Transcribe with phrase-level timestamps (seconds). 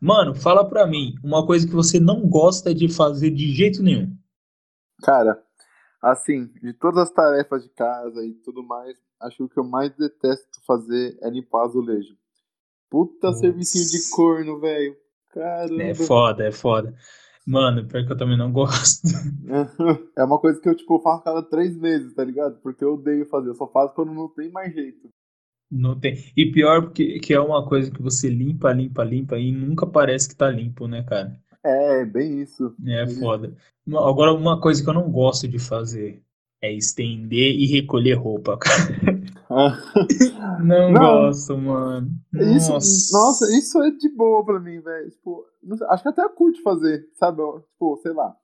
[0.00, 4.16] Mano, fala pra mim uma coisa que você não gosta de fazer de jeito nenhum.
[5.02, 5.42] Cara,
[6.02, 9.64] assim, de todas as tarefas de casa e tudo mais, acho que o que eu
[9.64, 12.16] mais detesto fazer é limpar azulejo.
[12.88, 14.96] Puta servicinho de corno, velho.
[15.30, 15.82] Caramba.
[15.82, 16.94] É foda, é foda.
[17.46, 19.08] Mano, pior que eu também não gosto.
[20.16, 22.60] É uma coisa que eu, tipo, faço cada três meses, tá ligado?
[22.60, 23.48] Porque eu odeio fazer.
[23.48, 25.08] Eu só faço quando não tem mais jeito.
[25.70, 26.16] Não tem.
[26.36, 30.28] E pior porque que é uma coisa que você limpa, limpa, limpa e nunca parece
[30.28, 31.38] que tá limpo, né, cara?
[31.62, 32.74] É, bem isso.
[32.86, 33.54] É Bem foda.
[33.88, 36.22] Agora, uma coisa que eu não gosto de fazer
[36.62, 39.28] é estender e recolher roupa, cara.
[40.62, 41.00] Não, Não.
[41.00, 42.10] gosto, mano.
[42.34, 43.16] Isso, Nossa.
[43.18, 45.10] nossa, isso é de boa pra mim, velho.
[45.10, 45.44] Tipo,
[45.88, 47.40] acho que até eu curto fazer, sabe?
[47.72, 48.36] Tipo, sei lá.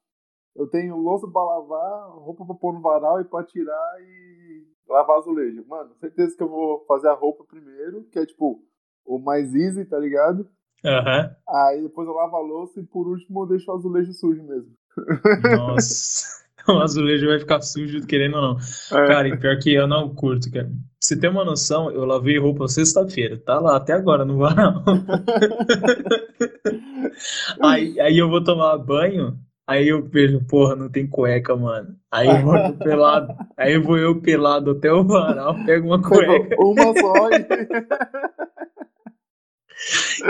[0.56, 4.33] Eu tenho louça pra lavar, roupa pra pôr no varal e pra tirar e
[4.88, 5.64] lavar azulejo.
[5.66, 8.62] Mano, certeza que eu vou fazer a roupa primeiro, que é tipo
[9.04, 10.48] o mais easy, tá ligado?
[10.84, 11.30] Aham.
[11.48, 14.72] Aí depois eu lavo a louça e por último eu deixo o azulejo sujo mesmo.
[15.56, 16.34] Nossa.
[16.66, 18.56] O azulejo vai ficar sujo, querendo ou não.
[18.56, 19.06] É.
[19.06, 20.64] Cara, e pior que eu não curto, cara.
[20.64, 23.36] Pra você ter uma noção, eu lavei roupa sexta-feira.
[23.36, 24.82] Tá lá até agora no varal.
[27.60, 31.96] Aí, aí eu vou tomar banho, aí eu vejo, porra, não tem cueca, mano.
[32.10, 36.92] Aí eu vou pelado, aí vou eu pelado até o varal, pego uma cueca Uma
[36.94, 37.46] só e...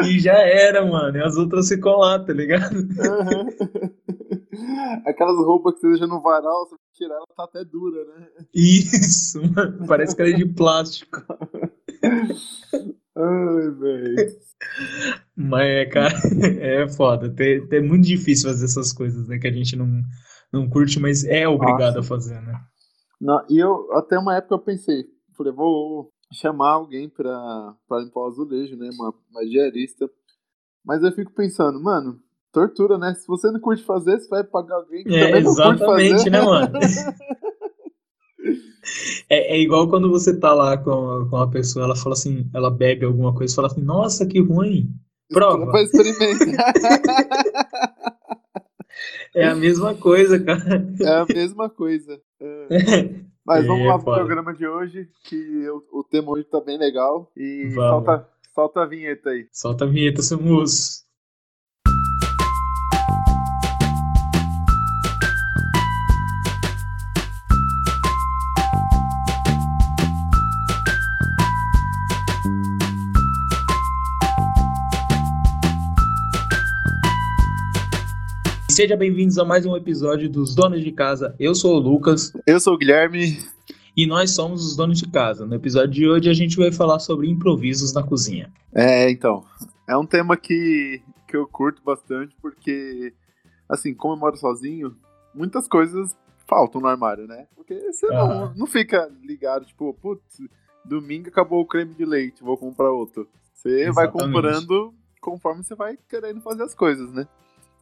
[0.08, 1.16] e já era, mano.
[1.16, 2.74] E as outras ficam lá, tá ligado?
[2.74, 3.46] Aham.
[5.06, 8.28] Aquelas roupas que você deixa no varal, você tirar ela tá até dura, né?
[8.54, 9.86] Isso, mano.
[9.86, 11.22] Parece que ela é de plástico.
[13.16, 14.16] Ai, velho.
[15.36, 16.14] Mas, é, cara,
[16.60, 17.34] é foda.
[17.70, 19.38] É muito difícil fazer essas coisas, né?
[19.38, 20.02] Que a gente não,
[20.52, 22.54] não curte, mas é obrigado a fazer, né?
[23.20, 25.04] Não, e eu, até uma época eu pensei,
[25.36, 28.90] falei, vou chamar alguém pra, pra limpar o azulejo, né?
[28.94, 30.08] Uma, uma diarista.
[30.84, 32.18] Mas eu fico pensando, mano,
[32.52, 33.14] tortura, né?
[33.14, 36.12] Se você não curte fazer, você vai pagar alguém que É, também não curte exatamente,
[36.16, 36.30] fazer.
[36.30, 36.72] né, mano?
[39.28, 42.70] É, é igual quando você tá lá com, com uma pessoa, ela fala assim, ela
[42.70, 44.90] bebe alguma coisa e fala assim, nossa, que ruim.
[45.28, 45.72] Prova.
[49.34, 50.86] É a mesma coisa, cara.
[51.00, 52.20] É a mesma coisa.
[52.40, 52.68] É.
[53.44, 56.78] Mas vamos É, lá pro programa de hoje, que o, o tema hoje tá bem
[56.78, 57.30] legal.
[57.36, 58.06] E Vamos.
[58.06, 59.46] solta, solta a vinheta aí.
[59.52, 60.38] Solta a vinheta, seu
[78.74, 81.32] Sejam bem-vindos a mais um episódio dos Donos de Casa.
[81.38, 83.38] Eu sou o Lucas Eu sou o Guilherme.
[83.96, 85.46] e nós somos os Donos de Casa.
[85.46, 88.52] No episódio de hoje a gente vai falar sobre improvisos na cozinha.
[88.74, 89.44] É, então.
[89.88, 93.14] É um tema que, que eu curto bastante, porque,
[93.68, 94.96] assim, como eu moro sozinho,
[95.32, 97.46] muitas coisas faltam no armário, né?
[97.54, 100.40] Porque você não, não fica ligado, tipo, putz,
[100.84, 103.28] domingo acabou o creme de leite, vou comprar outro.
[103.52, 104.34] Você vai Exatamente.
[104.34, 107.28] comprando conforme você vai querendo fazer as coisas, né?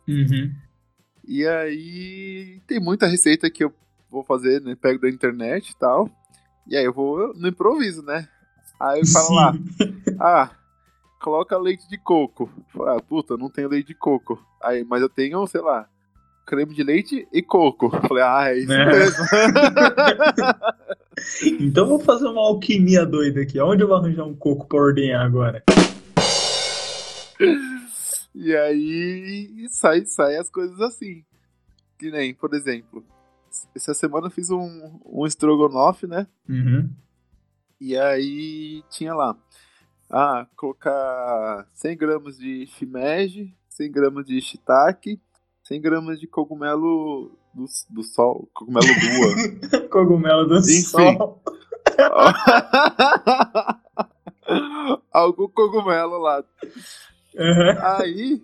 [0.07, 0.53] Uhum.
[1.27, 3.73] E aí tem muita receita que eu
[4.11, 4.77] vou fazer, né?
[4.81, 6.09] Pego da internet e tal.
[6.67, 8.27] E aí eu vou no improviso, né?
[8.81, 9.55] Aí eu falo lá,
[10.21, 10.51] ah,
[11.21, 12.51] coloca leite de coco.
[12.73, 14.43] Falo, Ah, puta, não tenho leite de coco.
[14.63, 15.87] Aí, mas eu tenho, sei lá,
[16.47, 17.91] creme de leite e coco.
[18.09, 18.87] Falei, ah, é isso É.
[18.87, 19.25] mesmo.
[21.61, 23.61] Então vou fazer uma alquimia doida aqui.
[23.61, 25.63] Onde eu vou arranjar um coco pra ordenhar agora?
[28.35, 31.25] E aí sai, sai as coisas assim.
[31.99, 33.05] Que nem, por exemplo,
[33.75, 36.27] essa semana eu fiz um, um estrogonofe, né?
[36.49, 36.91] Uhum.
[37.81, 39.37] E aí tinha lá,
[40.11, 45.21] ah, colocar 100 gramas de shimeji, 100 gramas de shiitake,
[45.65, 49.89] 100 gramas de cogumelo do, do sol, cogumelo lua.
[49.91, 50.83] Cogumelo do Enfim.
[50.83, 51.43] sol.
[55.13, 56.43] Algum cogumelo lá.
[57.37, 57.79] Uhum.
[57.99, 58.43] Aí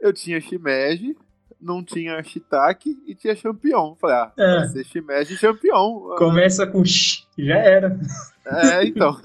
[0.00, 1.16] eu tinha shimeji,
[1.60, 3.94] não tinha shiitake e tinha champignon.
[3.96, 4.56] Falei, ah, É.
[4.58, 6.16] vai ser shimeji e champignon.
[6.16, 7.98] Começa com sh, já era.
[8.46, 9.16] É, então.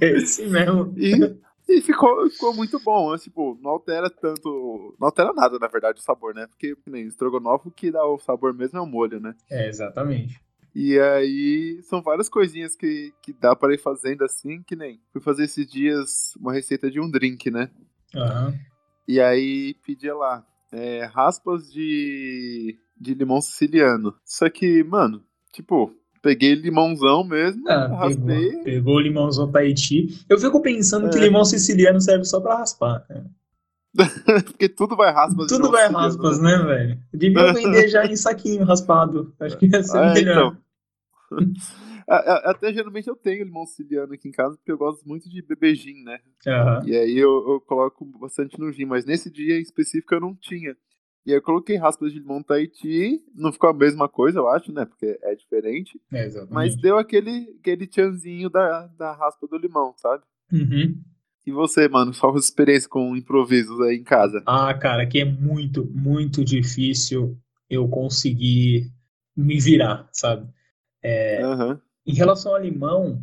[0.00, 0.92] É esse mesmo.
[0.98, 1.36] E,
[1.68, 3.12] e ficou, ficou muito bom.
[3.12, 3.18] né?
[3.18, 4.94] Tipo, não altera tanto.
[5.00, 6.46] Não altera nada, na verdade, o sabor, né?
[6.48, 9.34] Porque que nem estrogonofe, o que dá o sabor mesmo é o molho, né?
[9.50, 10.38] É, exatamente.
[10.78, 15.00] E aí são várias coisinhas que, que dá para ir fazendo assim, que nem.
[15.10, 17.70] Fui fazer esses dias uma receita de um drink, né?
[18.14, 18.54] Aham.
[19.08, 20.44] E aí pedia lá.
[20.72, 24.14] é, raspas de, de limão siciliano.
[24.24, 28.48] Só que, mano, tipo, Peguei limãozão mesmo, Ah, raspei.
[28.50, 30.08] pegou, pegou o limãozão Tahiti.
[30.28, 31.20] Eu fico pensando que É.
[31.20, 33.06] limão siciliano serve só pra raspar.
[33.06, 33.24] cara.
[34.44, 35.46] Porque tudo vai raspas.
[35.46, 36.98] Tudo vai raspas, né, velho?
[37.14, 39.32] Devia vender já em saquinho raspado.
[39.40, 40.32] Acho que ia ser É, melhor.
[40.48, 40.65] então.
[42.08, 45.74] Até geralmente eu tenho limão siciliano aqui em casa, porque eu gosto muito de beber
[45.74, 46.20] gin, né?
[46.46, 46.82] Aham.
[46.86, 50.34] E aí eu, eu coloco bastante no gin, mas nesse dia em específico eu não
[50.34, 50.76] tinha.
[51.26, 54.72] E aí eu coloquei raspas de limão Tahiti, não ficou a mesma coisa, eu acho,
[54.72, 54.84] né?
[54.84, 56.00] Porque é diferente.
[56.12, 56.28] É.
[56.48, 60.22] Mas deu aquele, aquele tchanzinho da, da raspa do limão, sabe?
[60.52, 61.02] Uhum.
[61.44, 64.42] E você, mano, qual a sua experiência com improvisos aí em casa?
[64.46, 67.36] Ah, cara, que é muito, muito difícil
[67.68, 68.92] eu conseguir
[69.36, 70.48] me virar, sabe?
[71.06, 71.80] É, Aham.
[72.06, 73.20] Em relação a limão,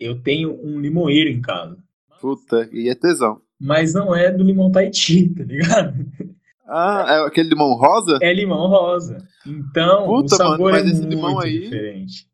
[0.00, 1.76] eu tenho um limoeiro em casa.
[2.20, 3.40] Puta, e é tesão.
[3.60, 5.94] Mas não é do limão Tahiti, tá ligado?
[6.66, 8.18] Ah, é aquele limão rosa?
[8.22, 9.18] É limão rosa.
[9.46, 12.26] Então, Puta, o sabor mano, é muito limão aí- diferente.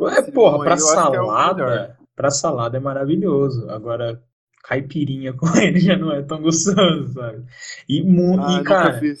[0.00, 1.96] É, porra, pra é salada, melhor.
[2.16, 3.68] pra salada é maravilhoso.
[3.70, 4.20] Agora,
[4.64, 7.44] caipirinha com ele já não é tão gostoso, sabe?
[7.88, 8.00] E,
[8.40, 9.20] Ah, e cara, fiz.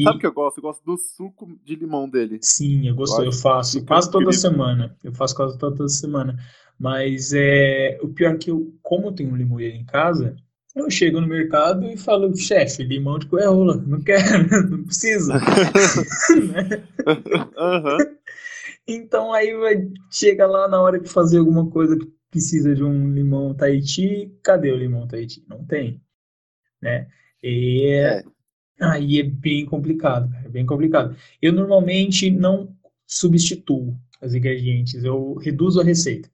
[0.00, 0.58] E- Sabe o que eu gosto?
[0.58, 2.38] Eu gosto do suco de limão dele.
[2.42, 4.40] sim, eu gosto, Eu eu faço quase toda incrível.
[4.50, 4.96] semana.
[5.02, 6.38] Eu faço quase toda semana.
[6.78, 10.36] Mas é, o pior é que eu, como eu tenho um limoeiro em casa,
[10.76, 14.18] eu chego no mercado e falo, chefe, limão de coerrola, não quero,
[14.70, 15.34] não precisa.
[18.86, 23.12] Então aí vai, chega lá na hora de fazer alguma coisa que precisa de um
[23.12, 25.44] limão Tahiti, cadê o limão Tahiti?
[25.46, 26.00] Não tem,
[26.80, 27.06] né?
[27.42, 28.24] E É.
[28.80, 31.16] aí é bem complicado, cara, é bem complicado.
[31.40, 32.74] Eu normalmente não
[33.06, 36.30] substituo os ingredientes, eu reduzo a receita.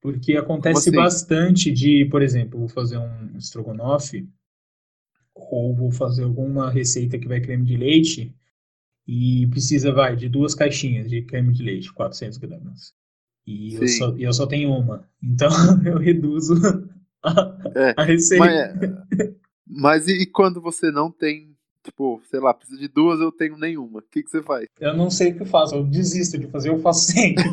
[0.00, 4.28] Porque acontece bastante de, por exemplo, vou fazer um estrogonofe
[5.34, 8.34] ou vou fazer alguma receita que vai creme de leite
[9.06, 12.92] e precisa, vai, de duas caixinhas de creme de leite, 400 gramas.
[13.46, 15.08] E eu só, eu só tenho uma.
[15.22, 15.48] Então
[15.86, 16.54] eu reduzo
[17.22, 18.44] a, É, a receita.
[18.44, 21.50] Mas, mas e, e quando você não tem,
[21.84, 23.98] tipo, sei lá, precisa de duas, eu tenho nenhuma.
[24.00, 24.66] O que, que você faz?
[24.80, 27.44] Eu não sei o que eu faço, eu desisto de fazer, eu faço sempre.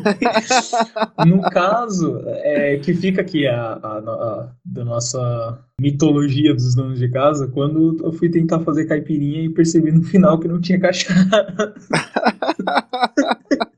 [1.26, 7.10] No caso, é, que fica aqui a, a, a- da nossa mitologia dos donos de
[7.10, 11.74] casa, quando eu fui tentar fazer caipirinha e percebi no final que não tinha cachaça.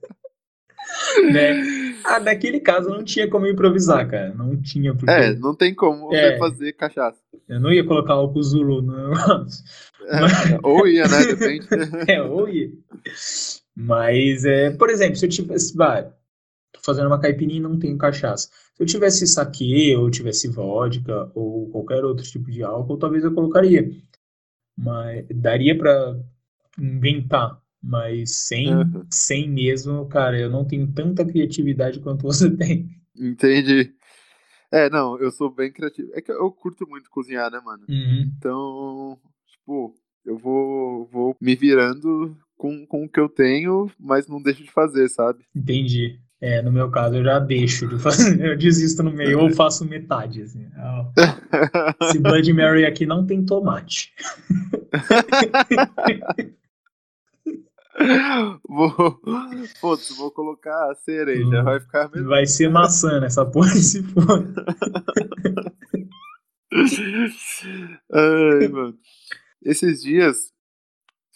[1.33, 1.63] né?
[2.05, 4.35] Ah, naquele caso não tinha como improvisar, cara.
[4.35, 6.37] Não tinha, porque É, não tem como É.
[6.39, 7.21] fazer cachaça.
[7.49, 9.65] eu não ia colocar álcool Zulu no negócio.
[10.05, 11.25] É, ou ia, né?
[11.27, 11.67] Depende.
[12.11, 12.71] É, ou ia.
[13.75, 16.05] Mas, é, por exemplo, se eu tivesse, vai,
[16.73, 18.49] tô fazendo uma caipirinha e não tenho cachaça.
[18.75, 23.33] Se eu tivesse saquê, ou tivesse vodka, ou qualquer outro tipo de álcool, talvez eu
[23.33, 23.89] colocaria.
[24.77, 26.17] Mas daria pra
[26.79, 27.62] inventar.
[27.83, 29.05] Mas sem, Uhum.
[29.11, 32.89] sem mesmo, cara, eu não tenho tanta criatividade quanto você tem.
[33.19, 33.93] Entendi.
[34.71, 36.11] É, não, eu sou bem criativo.
[36.15, 37.85] É que eu curto muito cozinhar, né, mano?
[37.89, 38.31] Uhum.
[38.39, 39.95] Então, tipo,
[40.25, 44.71] eu vou, vou me virando com, com o que eu tenho, mas não deixo de
[44.71, 45.45] fazer, sabe?
[45.55, 46.19] Entendi.
[46.41, 49.85] É, no meu caso, eu já deixo de fazer, eu desisto no meio, ou faço
[49.85, 50.67] metade, assim.
[52.03, 54.13] Esse Blood Mary aqui não tem tomate.
[58.69, 59.21] Vou,
[59.81, 61.65] putz, vou colocar a cereja, Hum.
[61.65, 62.29] vai ficar mesmo.
[62.29, 64.45] Vai ser maçã nessa porra se for.
[68.13, 68.99] Ai, mano.
[69.63, 70.53] Esses dias,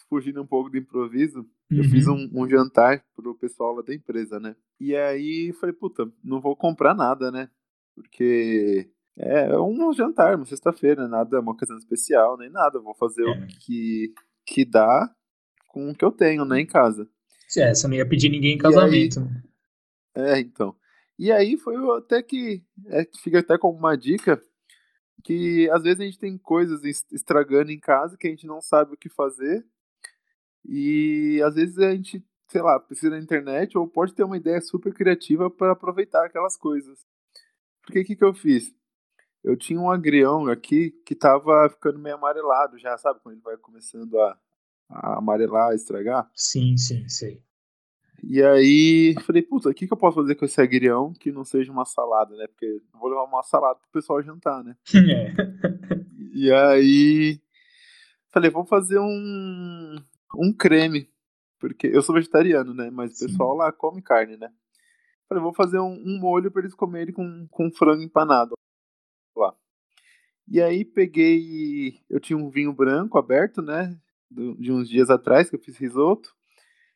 [0.09, 1.89] fugindo um pouco do improviso, eu Uhum.
[1.89, 4.55] fiz um, um jantar pro pessoal lá da empresa, né?
[4.79, 7.49] E aí falei, puta, não vou comprar nada, né?
[7.95, 12.77] Porque é um jantar, uma sexta-feira, nada, uma ocasião especial, nem nada.
[12.77, 13.29] Eu vou fazer É.
[13.31, 14.13] o que,
[14.45, 15.09] que dá
[15.67, 17.07] com o que eu tenho, né, em casa.
[17.57, 19.19] É, você não ia pedir ninguém em casamento.
[19.21, 19.43] né?
[20.15, 20.75] É, então.
[21.17, 24.41] E aí foi até que é, fica até como uma dica
[25.23, 28.61] que às vezes a gente tem coisas es- estragando em casa que a gente não
[28.61, 29.65] sabe o que fazer.
[30.65, 34.59] E às vezes a gente, sei lá, precisa da internet ou pode ter uma ideia
[34.61, 37.05] super criativa para aproveitar aquelas coisas.
[37.81, 38.73] Porque o que, que eu fiz?
[39.43, 43.19] Eu tinha um agrião aqui que tava ficando meio amarelado já, sabe?
[43.21, 44.37] Quando ele vai começando a
[44.89, 46.29] amarelar, estragar.
[46.33, 47.41] Sim, sim, sei.
[48.23, 51.43] E aí, falei, puta, o que, que eu posso fazer com esse agrião que não
[51.43, 52.47] seja uma salada, né?
[52.47, 54.75] Porque não vou levar uma salada pro pessoal jantar, né?
[54.93, 55.57] É.
[56.33, 57.41] E aí,
[58.29, 59.95] falei, vamos fazer um,
[60.35, 61.09] um creme.
[61.59, 62.91] Porque eu sou vegetariano, né?
[62.91, 63.27] Mas o Sim.
[63.27, 64.51] pessoal lá come carne, né?
[65.27, 68.53] Falei, vou fazer um, um molho pra eles comerem com, com frango empanado
[69.35, 69.55] lá.
[70.47, 71.99] E aí peguei.
[72.09, 73.97] Eu tinha um vinho branco aberto, né?
[74.29, 76.35] Do- De uns dias atrás, que eu fiz risoto.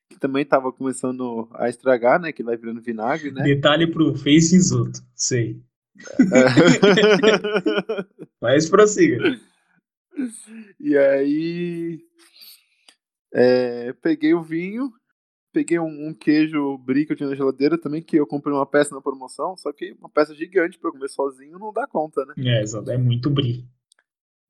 [0.10, 2.34] que também tava começando a estragar, né?
[2.34, 3.44] Que vai virando vinagre, né?
[3.44, 5.62] Detalhe pro Face Risoto, sei.
[5.98, 5.98] É.
[8.42, 9.18] Mas prossiga.
[10.80, 12.00] E aí.
[13.34, 14.92] É, peguei o vinho,
[15.54, 18.66] peguei um, um, queijo brie que eu tinha na geladeira também, que eu comprei uma
[18.66, 22.34] peça na promoção, só que uma peça gigante pra comer sozinho não dá conta, né?
[22.38, 23.66] É, exato, é muito brie.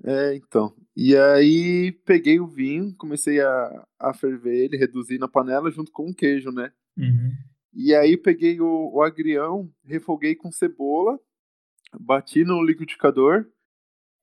[0.03, 0.73] É, então.
[0.95, 6.09] E aí peguei o vinho, comecei a, a ferver ele, reduzir na panela junto com
[6.09, 6.71] o queijo, né?
[6.97, 7.31] Uhum.
[7.73, 11.19] E aí peguei o, o agrião, refoguei com cebola,
[11.99, 13.45] bati no liquidificador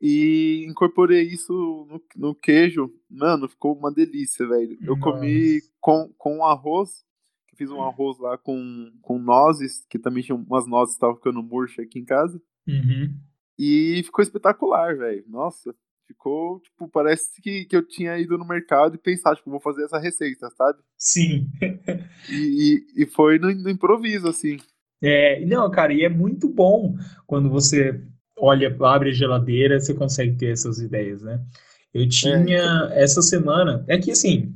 [0.01, 1.53] e incorporei isso
[1.89, 2.93] no, no queijo.
[3.09, 4.77] Mano, ficou uma delícia, velho.
[4.83, 5.13] Eu Nossa.
[5.13, 7.05] comi com, com arroz,
[7.57, 11.43] fiz um arroz lá com, com nozes, que também tinha umas nozes que estavam ficando
[11.43, 12.41] murcha aqui em casa.
[12.67, 13.15] Uhum.
[13.59, 15.25] E ficou espetacular, velho.
[15.29, 15.75] Nossa,
[16.07, 19.85] ficou, tipo, parece que, que eu tinha ido no mercado e pensado, tipo, vou fazer
[19.85, 20.79] essa receita, sabe?
[20.97, 21.49] Sim.
[22.31, 24.59] e, e, e, foi no, no improviso, assim.
[25.03, 26.97] É, não, cara, e é muito bom
[27.27, 28.00] quando você
[28.41, 31.41] olha, abre a geladeira, você consegue ter essas ideias, né?
[31.93, 34.55] Eu é, tinha é, essa semana, é que assim,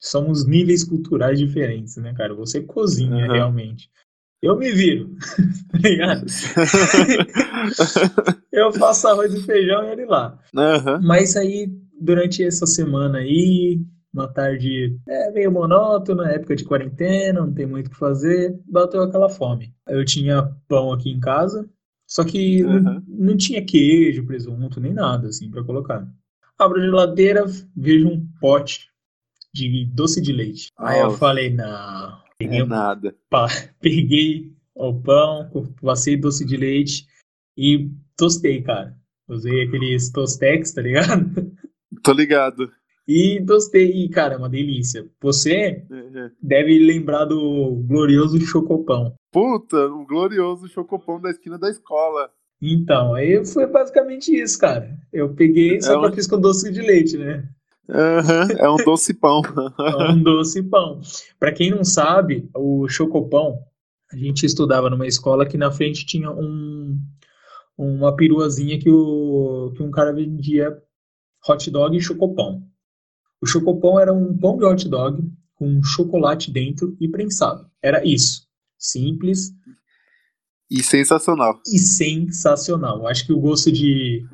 [0.00, 2.34] somos níveis culturais diferentes, né, cara?
[2.34, 3.32] Você cozinha uhum.
[3.32, 3.90] realmente.
[4.42, 5.14] Eu me viro,
[5.70, 6.26] tá ligado?
[8.52, 10.36] eu faço arroz e feijão e ele lá.
[10.52, 11.00] Uhum.
[11.00, 11.70] Mas aí,
[12.00, 13.80] durante essa semana aí,
[14.12, 19.02] uma tarde é, meio monótona, época de quarentena, não tem muito o que fazer, bateu
[19.02, 19.72] aquela fome.
[19.88, 21.64] Eu tinha pão aqui em casa,
[22.04, 22.82] só que uhum.
[22.82, 26.04] não, não, tinha queijo, presunto, nem nada assim para colocar.
[26.58, 27.44] Abro a geladeira,
[27.76, 28.88] vejo um pote
[29.54, 30.68] de doce de leite.
[30.76, 32.21] Aí eu falei, não.
[32.44, 33.14] Peguei é nada.
[33.28, 33.48] Pá,
[33.80, 37.06] peguei o pão, passei doce de leite
[37.56, 38.96] e tostei, cara.
[39.28, 41.52] Usei aqueles tostex, tá ligado?
[42.02, 42.70] Tô ligado.
[43.06, 45.08] E tostei, e, cara, é uma delícia.
[45.20, 46.30] Você uhum.
[46.40, 49.14] deve lembrar do glorioso chocopão.
[49.32, 52.30] Puta, o glorioso chocopão da esquina da escola.
[52.60, 54.96] Então, aí foi basicamente isso, cara.
[55.12, 57.48] Eu peguei, só é que eu fiz com doce de leite, né?
[57.88, 59.42] Uhum, é um doce pão.
[59.78, 61.00] é um doce pão.
[61.38, 63.58] Para quem não sabe, o chocopão,
[64.12, 66.98] a gente estudava numa escola que na frente tinha um,
[67.76, 70.76] uma peruazinha que, o, que um cara vendia
[71.48, 72.62] hot dog e chocopão.
[73.40, 75.22] O chocopão era um pão de hot dog
[75.54, 77.66] com chocolate dentro e prensado.
[77.82, 78.46] Era isso.
[78.78, 79.52] Simples.
[80.70, 81.60] E sensacional.
[81.66, 83.06] E sensacional.
[83.06, 84.24] Acho que o gosto de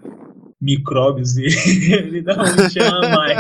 [0.61, 3.38] micróbios ele dá um chama a mais.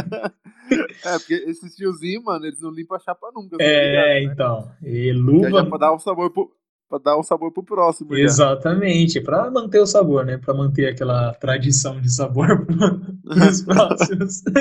[1.14, 3.56] É, porque esses tiozinhos, mano, eles não limpam a chapa nunca.
[3.56, 4.22] Tá é, ligado, né?
[4.22, 4.72] então.
[4.82, 5.60] E luva.
[5.60, 6.50] É pra dar um sabor pro,
[6.88, 8.14] pra dar um sabor pro próximo.
[8.16, 9.22] Exatamente, já.
[9.22, 10.38] pra manter o sabor, né?
[10.38, 12.66] Pra manter aquela tradição de sabor
[13.24, 14.42] pros próximos.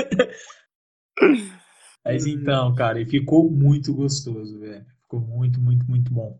[2.04, 4.84] Mas então, cara, e ficou muito gostoso, velho.
[5.02, 6.38] Ficou muito, muito, muito bom.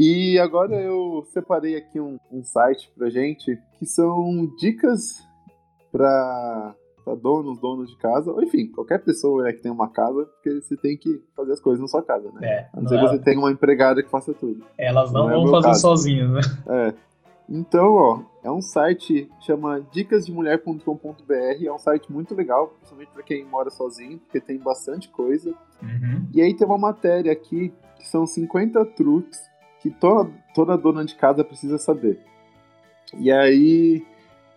[0.00, 5.20] E agora eu separei aqui um, um site pra gente que são dicas
[5.90, 6.72] para
[7.20, 10.76] donos, donos de casa, ou enfim, qualquer pessoa né, que tem uma casa, porque você
[10.76, 12.46] tem que fazer as coisas na sua casa, né?
[12.46, 14.64] É, a não ser que você tenha uma empregada que faça tudo.
[14.78, 15.80] Elas não, não é vão fazer caso.
[15.80, 16.40] sozinhas, né?
[16.68, 16.94] É.
[17.48, 23.44] Então, ó, é um site chama dicasdemulher.com.br, é um site muito legal, principalmente para quem
[23.44, 25.52] mora sozinho, porque tem bastante coisa.
[25.82, 26.28] Uhum.
[26.32, 29.40] E aí tem uma matéria aqui que são 50 truques
[29.80, 32.20] que toda, toda dona de casa precisa saber.
[33.18, 34.04] E aí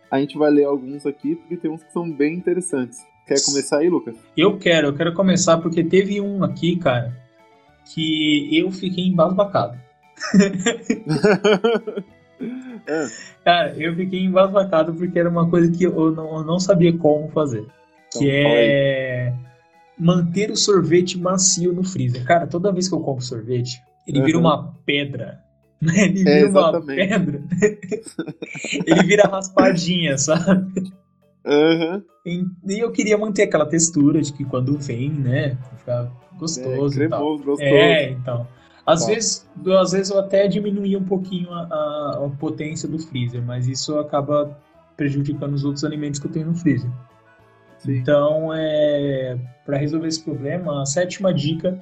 [0.09, 2.99] a gente vai ler alguns aqui, porque tem uns que são bem interessantes.
[3.25, 4.15] Quer começar aí, Lucas?
[4.35, 7.15] Eu quero, eu quero começar porque teve um aqui, cara,
[7.85, 9.79] que eu fiquei embasbacado.
[12.87, 13.07] É.
[13.43, 17.29] Cara, eu fiquei embasbacado porque era uma coisa que eu não, eu não sabia como
[17.29, 17.67] fazer.
[18.07, 19.33] Então, que é
[19.97, 22.25] manter o sorvete macio no freezer.
[22.25, 24.25] Cara, toda vez que eu compro sorvete, ele uhum.
[24.25, 25.43] vira uma pedra.
[25.81, 27.43] Ele vira é, uma pedra.
[28.85, 30.91] ele vira raspadinha, sabe?
[31.43, 32.03] Uhum.
[32.25, 36.93] E eu queria manter aquela textura de que quando vem, né, ficar gostoso.
[37.01, 37.61] É, cremoso, gostoso.
[37.61, 38.47] É, então.
[38.85, 39.07] Às, tá.
[39.07, 43.67] vezes, às vezes eu até diminuía um pouquinho a, a, a, potência do freezer, mas
[43.67, 44.57] isso acaba
[44.97, 46.89] prejudicando os outros alimentos que eu tenho no freezer.
[47.79, 47.97] Sim.
[47.97, 51.79] Então, é, para resolver esse problema, a sétima dica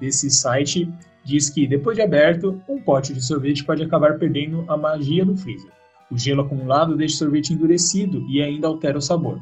[0.00, 0.92] desse site
[1.24, 5.36] diz que, depois de aberto, um pote de sorvete pode acabar perdendo a magia do
[5.36, 5.70] freezer.
[6.10, 9.40] O gelo acumulado deixa o sorvete endurecido e ainda altera o sabor.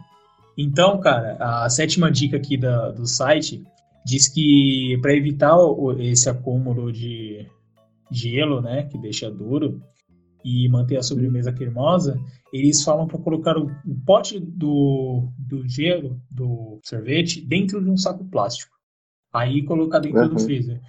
[0.57, 3.63] Então, cara, a sétima dica aqui da, do site
[4.05, 5.57] diz que para evitar
[5.99, 7.47] esse acúmulo de
[8.11, 9.81] gelo, né, que deixa duro,
[10.45, 12.19] e manter a sobremesa cremosa,
[12.53, 17.97] eles falam para colocar o, o pote do, do gelo, do sorvete, dentro de um
[17.97, 18.73] saco plástico.
[19.33, 20.29] Aí colocar dentro uhum.
[20.29, 20.81] do freezer.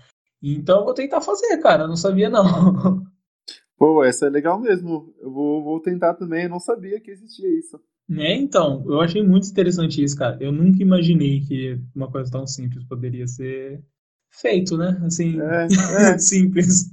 [0.43, 1.83] Então eu vou tentar fazer, cara.
[1.83, 2.43] Eu não sabia, não.
[3.77, 5.13] Pô, essa é legal mesmo.
[5.19, 6.43] Eu vou, vou tentar também.
[6.43, 7.79] Eu não sabia que existia isso.
[8.07, 10.37] Né, então, eu achei muito interessante isso, cara.
[10.41, 13.81] Eu nunca imaginei que uma coisa tão simples poderia ser
[14.29, 15.01] feito, né?
[15.05, 15.67] Assim, é,
[16.13, 16.17] é.
[16.17, 16.91] simples.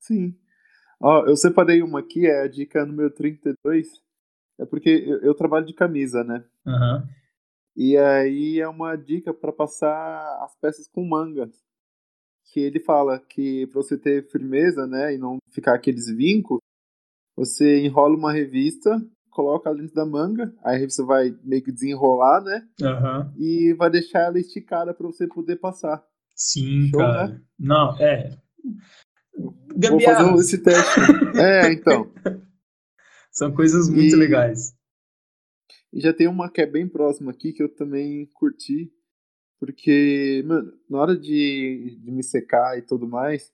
[0.00, 0.34] Sim.
[1.00, 3.88] Ó, eu separei uma aqui, é a dica número 32.
[4.58, 6.44] É porque eu, eu trabalho de camisa, né?
[6.66, 7.06] Uhum.
[7.76, 11.48] E aí é uma dica para passar as peças com manga.
[12.46, 16.58] Que ele fala que para você ter firmeza, né, e não ficar aqueles vincos,
[17.36, 22.42] você enrola uma revista, coloca dentro da manga, aí a revista vai meio que desenrolar,
[22.42, 22.68] né?
[22.80, 23.32] Uhum.
[23.38, 26.04] E vai deixar ela esticada para você poder passar.
[26.34, 27.28] Sim, Show, cara.
[27.28, 27.40] Né?
[27.58, 28.36] Não, é.
[29.74, 30.24] Gambiarra.
[30.24, 31.00] Vou fazer esse teste.
[31.40, 32.12] é, então.
[33.32, 34.18] São coisas muito e...
[34.18, 34.74] legais.
[35.92, 38.92] E já tem uma que é bem próxima aqui que eu também curti.
[39.62, 43.52] Porque, mano, na hora de, de me secar e tudo mais,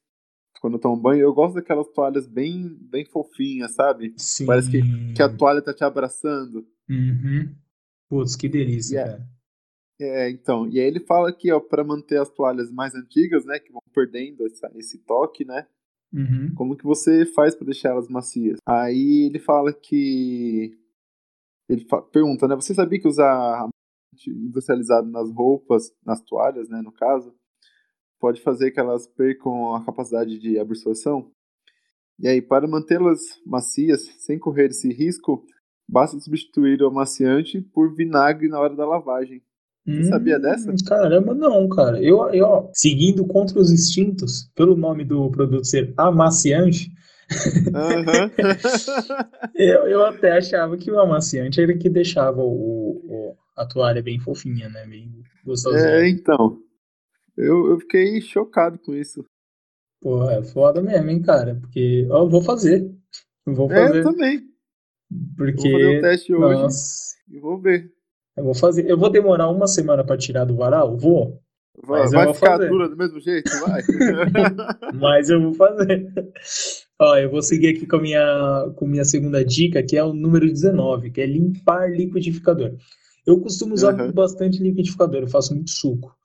[0.58, 4.14] quando eu tomo banho, eu gosto daquelas toalhas bem, bem fofinhas, sabe?
[4.16, 4.46] Sim.
[4.46, 4.80] Parece que,
[5.12, 6.66] que a toalha tá te abraçando.
[6.88, 7.54] Uhum.
[8.08, 9.12] Putz, que delícia, yeah.
[9.18, 9.28] cara.
[10.00, 13.58] É, então, e aí ele fala que, ó, para manter as toalhas mais antigas, né,
[13.58, 15.66] que vão perdendo essa, esse toque, né,
[16.10, 16.54] uhum.
[16.54, 18.56] como que você faz para deixar elas macias?
[18.66, 20.74] Aí ele fala que,
[21.68, 23.68] ele fa pergunta, né, você sabia que usar
[24.26, 27.32] industrializado nas roupas, nas toalhas, né, no caso,
[28.20, 31.30] pode fazer que elas percam a capacidade de absorção?
[32.18, 35.44] E aí, para mantê-las macias, sem correr esse risco,
[35.88, 39.40] basta substituir o amaciante por vinagre na hora da lavagem.
[39.86, 40.74] Você hum, sabia dessa?
[40.86, 42.02] Caramba, não, cara.
[42.02, 46.90] Eu, eu, seguindo contra os instintos, pelo nome do produto ser amaciante,
[47.68, 48.30] uhum.
[49.54, 54.18] eu, eu até achava que o amaciante era que deixava o, o a toalha bem
[54.20, 54.86] fofinha, né?
[54.86, 55.88] Bem gostosinha.
[55.88, 56.58] É, então.
[57.36, 59.24] Eu, eu fiquei chocado com isso.
[60.00, 61.56] Pô, é foda mesmo, hein, cara?
[61.60, 62.90] Porque eu vou fazer.
[63.46, 63.96] Eu vou fazer.
[63.96, 64.42] É, eu também.
[65.36, 65.70] Porque.
[65.70, 67.14] Vou fazer o teste hoje Nossa.
[67.28, 67.92] e vou ver.
[68.36, 68.88] Eu vou fazer.
[68.88, 70.96] Eu vou demorar uma semana para tirar do varal?
[70.96, 71.42] Vou.
[71.84, 72.68] Vai, mas vai ficar fazer.
[72.68, 73.50] dura do mesmo jeito?
[73.60, 73.82] Vai.
[74.94, 76.12] mas eu vou fazer.
[77.00, 80.02] Ó, eu vou seguir aqui com a minha, com a minha segunda dica, que é
[80.02, 82.74] o número 19, que é limpar liquidificador.
[83.28, 84.10] Eu costumo usar uhum.
[84.10, 86.16] bastante liquidificador, eu faço muito suco.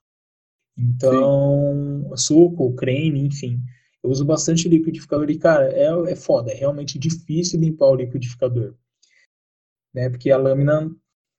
[0.74, 2.16] Então, Sim.
[2.16, 3.60] suco, creme, enfim.
[4.02, 6.50] Eu uso bastante liquidificador e, cara, é, é foda.
[6.50, 8.72] É realmente difícil limpar o liquidificador.
[9.92, 10.08] Né?
[10.08, 10.90] Porque a lâmina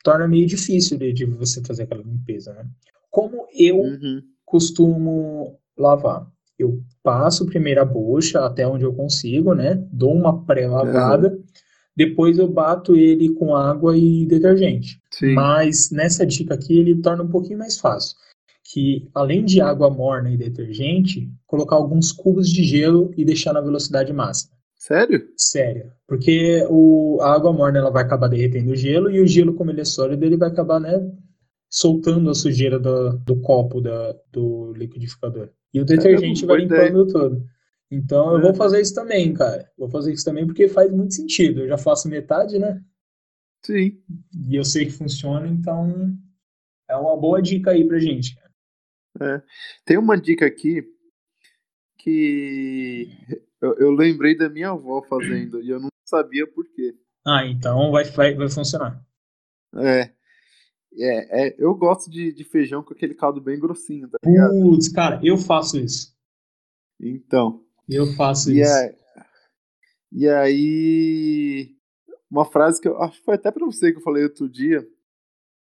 [0.04, 2.70] torna meio difícil de, de você fazer aquela limpeza, né?
[3.10, 4.22] Como eu uhum.
[4.46, 6.32] costumo lavar?
[6.60, 9.74] Eu passo primeiro a bucha até onde eu consigo, né?
[9.92, 11.44] Dou uma pré-lavada, uhum.
[11.96, 15.00] Depois eu bato ele com água e detergente.
[15.12, 15.34] Sim.
[15.34, 18.18] Mas nessa dica aqui ele torna um pouquinho mais fácil.
[18.64, 23.62] Que além de água morna e detergente, colocar alguns cubos de gelo e deixar na
[23.62, 24.56] velocidade máxima.
[24.76, 25.28] Sério?
[25.38, 25.92] Sério.
[26.08, 29.72] Porque o, a água morna ela vai acabar derretendo o gelo e o gelo, como
[29.72, 31.00] ele é sólido, ele vai acabar, né,
[31.70, 35.50] soltando a sujeira do, do copo da, do liquidificador.
[35.74, 37.44] E o detergente vai limpando todo.
[37.92, 38.56] Então eu vou é.
[38.56, 39.72] fazer isso também, cara.
[39.78, 41.62] Vou fazer isso também porque faz muito sentido.
[41.62, 42.84] Eu já faço metade, né?
[43.64, 44.02] Sim.
[44.48, 46.16] E eu sei que funciona, então
[46.90, 48.38] é uma boa dica aí pra gente.
[49.20, 49.42] É.
[49.86, 50.84] Tem uma dica aqui
[51.98, 53.10] que
[53.62, 56.96] eu, eu, lembrei da minha avó fazendo e eu não sabia por quê.
[57.26, 59.04] Ah, então vai, vai, vai funcionar.
[59.78, 60.14] É.
[60.98, 64.52] É, é, eu gosto de, de feijão com aquele caldo bem grossinho, tá ligado?
[64.62, 66.16] Putz, cara, eu faço isso.
[67.00, 67.65] Então.
[67.90, 68.72] Eu faço e isso.
[68.72, 68.96] É,
[70.12, 71.76] e aí.
[72.30, 74.86] Uma frase que eu acho que foi até pra você que eu falei outro dia.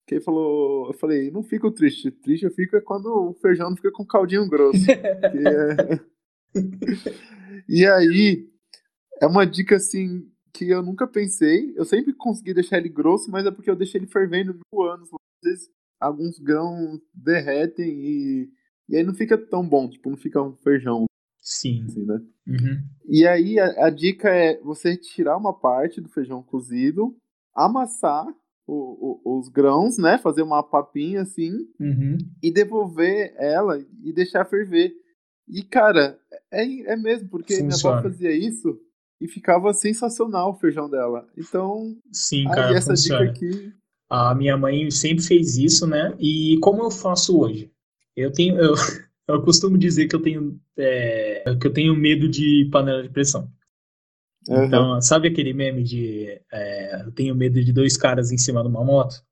[0.08, 0.88] Que ele falou.
[0.88, 2.12] Eu falei, não fico triste.
[2.12, 4.84] Triste eu fico é quando o feijão não fica com caldinho grosso.
[4.90, 6.00] é...
[7.68, 8.48] e aí,
[9.22, 11.74] é uma dica assim que eu nunca pensei.
[11.76, 15.10] Eu sempre consegui deixar ele grosso, mas é porque eu deixei ele fervendo mil anos.
[15.12, 18.50] Às vezes alguns grãos derretem e,
[18.90, 21.06] e aí não fica tão bom, tipo, não fica um feijão.
[21.44, 21.84] Sim.
[21.86, 22.22] Assim, né?
[22.48, 22.84] Uhum.
[23.10, 27.14] E aí a, a, dica é você tirar uma parte do feijão cozido,
[27.54, 28.26] amassar
[28.66, 30.18] o, o, os grãos, né?
[30.18, 32.18] Fazer uma papinha assim uhum.
[32.42, 34.94] e devolver ela e deixar ferver.
[35.48, 36.18] E, cara,
[36.50, 37.76] é, é mesmo, porque Funciona.
[37.76, 38.80] minha avó fazia isso
[39.20, 41.28] e ficava sensacional o feijão dela.
[41.38, 43.32] Então, Sim, cara, essa funciona.
[43.32, 43.74] dica aqui.
[44.10, 46.16] A minha mãe sempre fez isso, né?
[46.20, 47.72] E como eu faço hoje?
[48.16, 48.58] Eu tenho.
[48.58, 48.74] Eu,
[49.28, 50.60] eu costumo dizer que eu tenho.
[50.78, 53.50] É, que eu tenho medo de panela de pressão.
[54.50, 54.66] Aham.
[54.66, 58.68] Então, sabe aquele meme de é, eu tenho medo de dois caras em cima de
[58.68, 59.24] uma moto?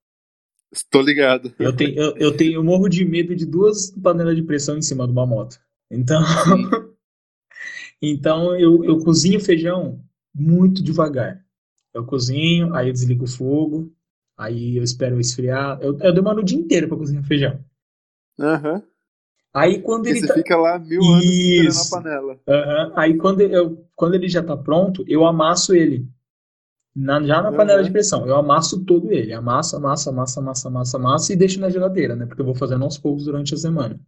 [0.71, 1.53] Estou ligado.
[1.59, 4.81] Eu tenho, eu, eu tenho, eu morro de medo de duas panelas de pressão em
[4.81, 5.59] cima de uma moto.
[5.89, 6.21] Então,
[8.01, 10.01] então eu, eu cozinho feijão
[10.33, 11.43] muito devagar.
[11.93, 13.93] Eu cozinho, aí eu desligo o fogo,
[14.37, 15.77] aí eu espero esfriar.
[15.81, 17.61] Eu, eu demoro o dia inteiro para cozinhar feijão.
[18.39, 18.81] Aham.
[19.53, 21.95] Aí quando Porque ele tá, fica lá mil anos Isso.
[21.95, 22.39] a panela.
[22.47, 22.93] Aham.
[22.95, 26.07] Aí quando eu, quando ele já tá pronto, eu amasso ele.
[26.95, 27.57] Na- já na Aham.
[27.57, 28.25] panela de pressão.
[28.25, 29.33] Eu amasso todo ele.
[29.33, 32.25] Amasso, amasso, amasso, amasso, amasso, amasso e deixo na geladeira, né?
[32.25, 33.99] Porque eu vou fazendo aos poucos durante a semana.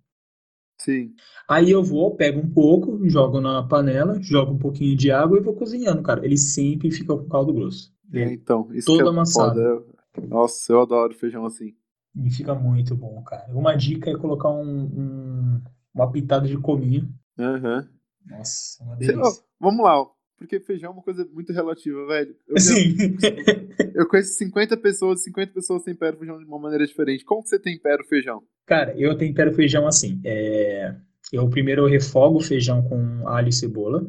[0.77, 1.13] Sim.
[1.47, 5.41] Aí eu vou, pego um pouco, jogo na panela, jogo um pouquinho de água e
[5.41, 6.25] vou cozinhando, cara.
[6.25, 7.93] Ele sempre fica com caldo grosso.
[8.13, 9.55] É, então, isso todo que é amassado.
[9.55, 10.27] foda.
[10.27, 11.73] Nossa, eu adoro feijão assim.
[12.15, 13.51] Ele fica muito bom, cara.
[13.53, 15.61] Uma dica é colocar um, um-
[15.93, 17.09] uma pitada de cominho.
[17.39, 17.87] Aham.
[18.25, 19.43] Nossa, uma delícia.
[19.59, 20.05] Vamos lá,
[20.37, 22.35] porque feijão é uma coisa muito relativa, velho.
[22.47, 22.95] Eu, já- Sim.
[23.95, 27.23] eu conheço 50 pessoas, 50 pessoas temperam feijão de uma maneira diferente.
[27.25, 28.43] Como você tempera o feijão?
[28.65, 30.21] Cara, eu tempero feijão assim.
[30.23, 30.95] é,
[31.31, 34.05] Eu primeiro refogo o feijão com alho e cebola,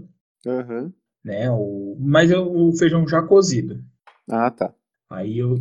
[0.46, 0.92] Aham.
[1.24, 1.50] né?
[1.50, 1.96] O...
[2.00, 3.82] Mas eu- o feijão já cozido.
[4.30, 4.72] Ah, tá.
[5.10, 5.56] Aí eu,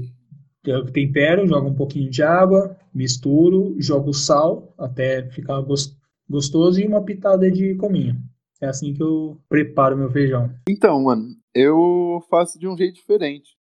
[0.66, 5.96] eu tempero, jogo um pouquinho de água, misturo, jogo sal até ficar gos-
[6.30, 8.16] gostoso e uma pitada de cominho.
[8.62, 10.50] É assim que eu preparo meu feijão.
[10.70, 13.58] Então, mano, eu faço de um jeito diferente.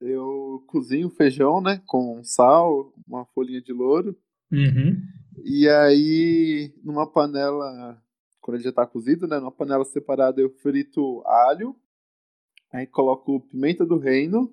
[0.00, 4.16] Eu cozinho o feijão, né, com sal, uma folhinha de louro,
[4.50, 5.00] Uhum.
[5.44, 7.96] e aí numa panela,
[8.40, 11.74] quando ele já tá cozido, né, numa panela separada eu frito alho,
[12.72, 14.52] aí coloco pimenta do reino,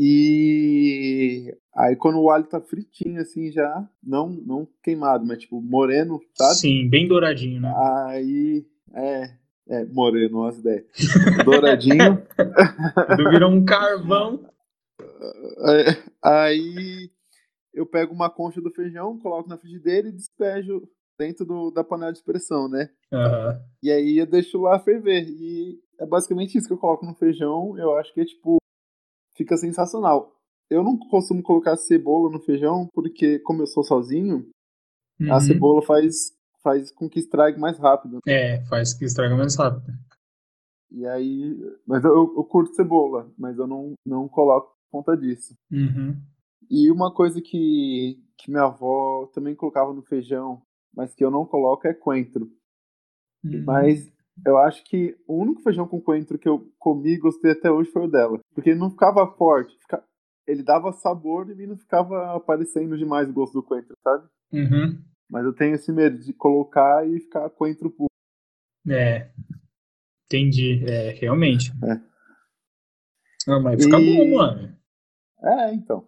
[0.00, 6.20] e aí quando o alho tá fritinho assim já, não não queimado, mas tipo moreno,
[6.34, 6.54] sabe?
[6.54, 7.74] Sim, bem douradinho, né?
[8.06, 9.30] Aí, é,
[9.68, 10.84] é, moreno, as ideias.
[11.44, 12.22] Douradinho.
[13.16, 14.48] Quando Virou um carvão.
[15.00, 17.10] É, aí
[17.74, 22.12] eu pego uma concha do feijão, coloco na frigideira e despejo dentro do- da panela
[22.12, 22.88] de pressão, né?
[23.12, 23.60] Aham.
[23.82, 25.26] E aí eu deixo lá ferver.
[25.28, 27.76] E é basicamente isso que eu coloco no feijão.
[27.78, 28.57] Eu acho que é tipo.
[29.38, 30.34] Fica sensacional.
[30.68, 34.50] Eu não costumo colocar cebola no feijão, porque como eu sou sozinho,
[35.30, 35.40] a Uhum.
[35.40, 38.18] cebola faz, faz com que estrague mais rápido.
[38.26, 39.92] É, faz que estraga mais rápido.
[40.90, 41.56] E aí.
[41.86, 45.54] Mas eu, eu curto cebola, mas eu não, não coloco por conta disso.
[45.70, 46.20] Uhum.
[46.70, 50.60] E uma coisa que, que minha avó também colocava no feijão,
[50.94, 52.50] mas que eu não coloco é coentro.
[53.44, 53.64] Uhum.
[53.64, 54.10] Mas
[54.46, 57.90] eu acho que o único feijão com coentro que eu comi e gostei até hoje
[57.90, 58.38] foi o dela.
[58.54, 59.76] Porque ele não ficava forte.
[59.80, 60.02] fica-
[60.46, 64.26] Ele dava sabor e não ficava aparecendo demais o gosto do coentro, sabe?
[64.52, 64.98] Uhum.
[65.30, 68.08] Mas eu tenho esse medo de colocar e ficar coentro puro.
[68.88, 69.30] É.
[70.26, 70.82] Entendi.
[70.86, 71.70] É, realmente.
[71.84, 72.00] É.
[73.46, 74.74] Não, mas fica E- bom, mano.
[75.42, 76.06] É, então.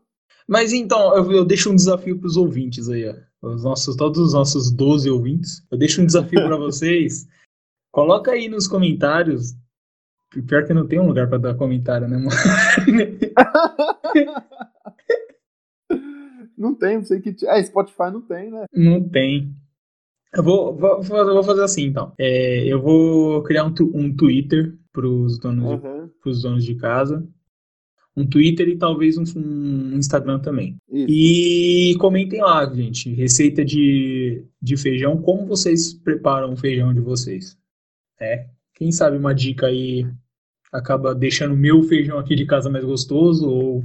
[0.49, 3.15] Mas então, eu, eu deixo um desafio pros ouvintes aí, ó.
[3.43, 5.65] Os nossos, todos os nossos 12 ouvintes.
[5.71, 7.27] Eu deixo um desafio pra vocês.
[7.91, 9.55] Coloca aí nos comentários.
[10.47, 12.31] Pior que não tem um lugar pra dar comentário, né, mano?
[16.57, 17.35] Não tem, não sei que.
[17.47, 18.65] É, Spotify não tem, né?
[18.75, 19.55] Não tem.
[20.35, 22.13] Eu vou, vou, vou fazer assim, então.
[22.19, 26.11] É, eu vou criar um, tu- um Twitter pros donos, de, Aham.
[26.23, 27.27] pros donos de casa.
[28.15, 30.77] Um Twitter e talvez um, um Instagram também.
[30.93, 31.07] Isso.
[31.09, 37.57] E comentem lá, gente, receita de, de feijão, como vocês preparam o feijão de vocês.
[38.21, 40.07] É, quem sabe uma dica aí
[40.73, 43.83] acaba deixando o meu feijão aqui de casa mais gostoso ou,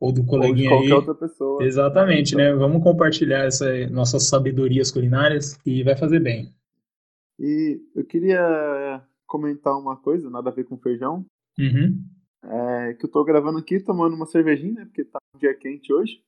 [0.00, 0.92] ou do Ou de coleguinha qualquer aí.
[0.92, 1.62] outra pessoa.
[1.64, 2.44] Exatamente, Então.
[2.44, 2.54] né?
[2.54, 3.48] Vamos compartilhar
[3.90, 6.54] nossas sabedorias culinárias e vai fazer bem.
[7.38, 11.24] E eu queria comentar uma coisa, nada a ver com feijão.
[11.58, 12.02] Uhum.
[12.44, 14.84] É que eu tô gravando aqui tomando uma cervejinha, né?
[14.86, 16.22] Porque tá um dia quente hoje.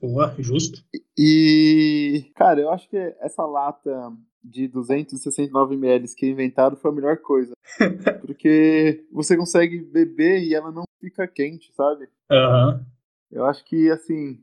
[0.00, 0.82] Boa, justo.
[1.18, 4.12] E, cara, eu acho que essa lata
[4.44, 7.52] de 269ml que inventaram foi a melhor coisa.
[8.26, 12.08] Porque você consegue beber e ela não fica quente, sabe?
[12.30, 12.84] Aham.
[13.30, 14.38] Eu acho que, assim,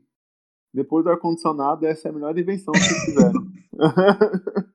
[0.74, 3.46] depois do ar-condicionado, essa é a melhor invenção que fizeram.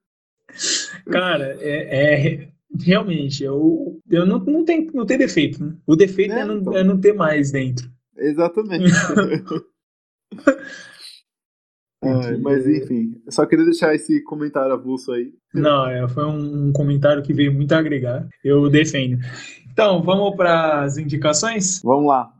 [1.11, 2.51] Cara, é, é-
[2.83, 5.75] realmente, eu, eu não, não, tem, não tem defeito, né?
[5.85, 6.75] O defeito é, É, não, então.
[6.77, 7.89] é não ter mais dentro.
[8.17, 8.85] Exatamente.
[12.05, 15.33] Ai, mas enfim, eu só queria deixar esse comentário avulso aí.
[15.53, 18.27] Não, é, foi um, comentário que veio muito a agregar.
[18.43, 19.17] Eu defendo.
[19.71, 21.81] Então, vamos para as indicações?
[21.81, 22.31] Vamos lá.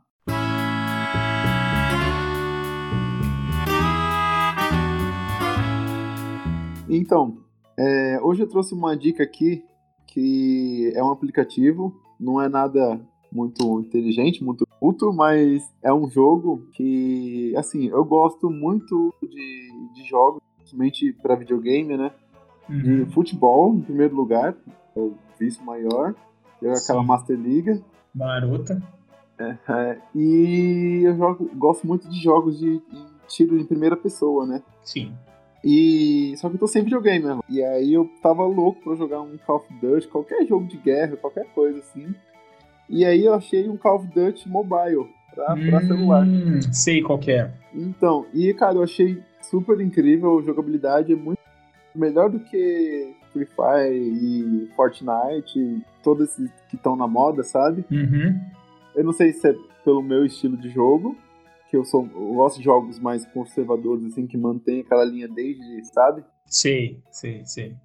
[6.88, 7.38] Então,
[7.76, 9.64] é, hoje eu trouxe uma dica aqui
[10.06, 13.00] que é um aplicativo, não é nada
[13.36, 20.08] muito inteligente, muito culto, mas é um jogo que, assim, eu gosto muito de, de
[20.08, 22.10] jogos, principalmente para videogame, né?
[22.68, 23.04] Uhum.
[23.04, 24.56] De futebol, em primeiro lugar,
[24.96, 26.14] é o vício maior,
[26.62, 27.02] é aquela.
[27.02, 27.80] Master Liga.
[28.14, 28.82] Marota.
[29.38, 32.82] É, e eu jogo, gosto muito de jogos de em
[33.28, 34.62] tiro em primeira pessoa, né?
[34.82, 35.12] Sim.
[35.62, 37.44] E só que eu tô sem videogame mesmo.
[37.48, 41.16] E aí eu tava louco pra jogar um Call of Duty, qualquer jogo de guerra,
[41.16, 42.14] qualquer coisa assim.
[42.88, 46.26] E aí eu achei um Call of Duty Mobile pra, pra celular.
[46.26, 47.50] Hum, sei qual que é.
[47.74, 51.40] Então, e cara, eu achei super incrível, a jogabilidade é muito
[51.94, 57.84] melhor do que Free Fire e Fortnite, e todos esses que estão na moda, sabe?
[57.90, 58.40] Uhum.
[58.94, 61.16] Eu não sei se é pelo meu estilo de jogo,
[61.70, 65.84] que eu sou eu gosto de jogos mais conservadores assim que mantém aquela linha desde,
[65.92, 66.24] sabe?
[66.46, 67.76] Sei, sei, sei.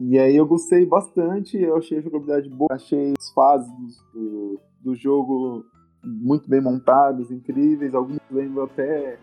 [0.00, 4.94] E aí eu gostei bastante, eu achei a jogabilidade boa, achei as fases do, do
[4.94, 5.64] jogo
[6.02, 9.18] muito bem montadas, incríveis, alguns lembram até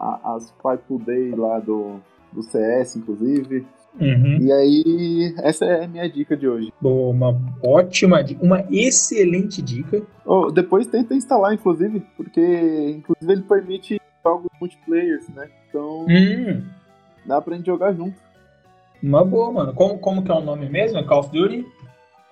[0.00, 2.00] a- as Five Day lá do,
[2.32, 3.64] do CS, inclusive.
[4.00, 4.38] Uhum.
[4.40, 6.72] E aí, essa é a minha dica de hoje.
[6.80, 7.34] Boa, Uma
[7.64, 10.02] ótima dica, uma excelente dica.
[10.24, 15.48] Oh, depois tenta instalar, inclusive, porque inclusive ele permite jogos multiplayers, né?
[15.68, 16.62] Então Hum,
[17.24, 18.25] dá pra gente jogar junto.
[19.06, 19.72] Uma boa, mano.
[19.72, 20.98] Como, como que é o nome mesmo?
[20.98, 21.64] É Call of Duty?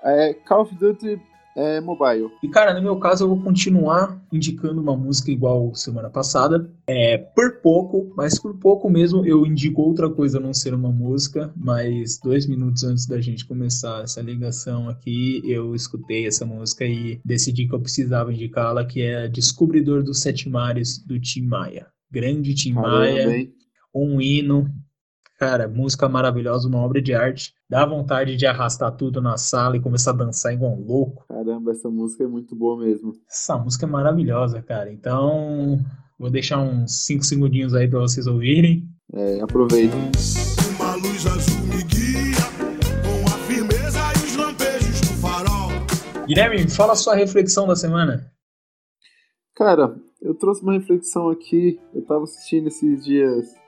[0.03, 1.21] É Call of Duty
[1.57, 2.31] é, Mobile.
[2.43, 6.69] E, cara, no meu caso, eu vou continuar indicando uma música igual semana passada.
[6.87, 10.91] É, por pouco, mas por pouco mesmo, eu indico outra coisa a não ser uma
[10.91, 11.53] música.
[11.57, 17.21] Mas dois minutos antes da gente começar essa ligação aqui, eu escutei essa música e
[17.25, 21.87] decidi que eu precisava indicá-la, que é Descobridor dos Sete Mares, do Tim Maia.
[22.11, 23.53] Grande Tim Maia Caramba, hein?
[23.95, 24.69] um hino.
[25.45, 27.55] Cara, música maravilhosa, uma obra de arte.
[27.69, 31.27] Dá vontade de arrastar tudo na sala e começar a dançar igual um louco.
[31.29, 33.13] Caramba, essa música é muito boa mesmo.
[33.31, 34.91] Essa música é maravilhosa, cara.
[34.91, 35.79] Então,
[36.19, 38.89] vou deixar uns 5 segundinhos aí pra vocês ouvirem.
[39.13, 39.95] É, aproveita.
[40.77, 42.41] Uma luz azul me guia
[43.03, 46.27] com a firmeza e os lampejos do farol.
[46.27, 48.33] Guilherme, fala a sua reflexão da semana.
[49.55, 51.79] Cara, eu trouxe uma reflexão aqui.
[51.95, 53.63] Eu tava assistindo esses dias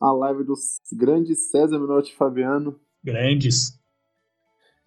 [0.00, 2.78] a live dos grandes César Menotti e Fabiano.
[3.02, 3.78] Grandes.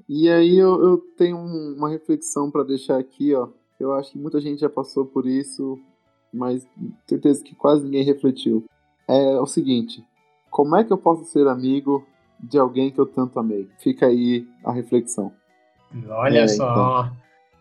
[0.08, 3.50] E aí eu, eu tenho um- uma reflexão pra deixar aqui, ó.
[3.80, 5.80] Eu acho que muita gente já passou por isso,
[6.34, 6.68] mas
[7.08, 8.66] certeza que quase ninguém refletiu.
[9.08, 10.04] É o seguinte:
[10.50, 12.06] como é que eu posso ser amigo
[12.40, 13.70] de alguém que eu tanto amei?
[13.80, 15.32] Fica aí a reflexão.
[16.10, 17.12] Olha É, só.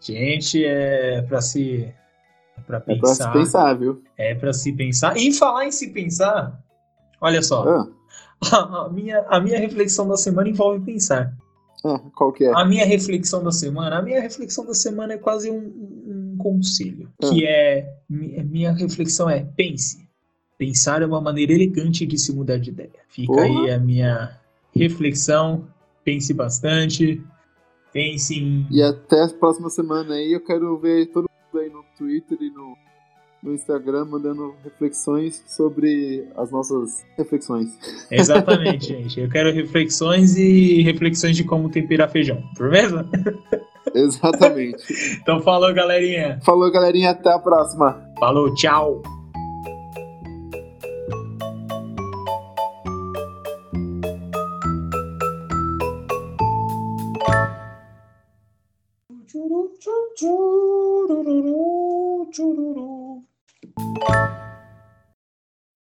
[0.00, 1.82] Gente, é pra se.
[2.56, 3.32] É pra É pra se pensar.
[3.32, 4.02] pensar, viu?
[4.16, 5.16] É pra se pensar.
[5.16, 6.60] E falar em se pensar,
[7.20, 7.64] olha só.
[7.68, 7.88] Ah,
[8.86, 11.34] A minha, a minha reflexão da semana envolve pensar.
[11.84, 12.52] ah, qual que é?
[12.54, 17.10] A minha reflexão da semana, a minha reflexão da semana é quase um, um conselho,
[17.20, 20.06] que é mi- minha reflexão é pense.
[20.56, 22.90] Pensar é uma maneira elegante de se mudar de ideia.
[23.08, 23.44] Fica Porra.
[23.44, 24.38] aí a minha
[24.74, 25.66] reflexão.
[26.04, 27.20] Pense bastante.
[27.92, 31.84] Pense em E até a próxima semana aí eu quero ver todo mundo aí no
[31.96, 32.76] Twitter e no,
[33.42, 37.68] no Instagram mandando reflexões sobre as nossas reflexões.
[38.10, 39.20] exatamente, gente.
[39.20, 42.42] Eu quero reflexões e reflexões de como temperar feijão.
[42.56, 43.08] Firmeza?
[43.94, 44.82] Exatamente.
[45.22, 46.40] Então falou, galerinha.
[46.42, 47.10] Falou, galerinha.
[47.10, 48.02] Até a próxima.
[48.18, 49.02] Falou, tchau.